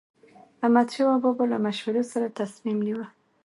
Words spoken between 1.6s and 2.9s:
مشورو سره تصمیم